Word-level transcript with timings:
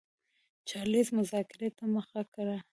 چارلېز 0.69 1.07
مذاکرې 1.17 1.69
ته 1.77 1.83
مخه 1.95 2.21
کړه. 2.33 2.57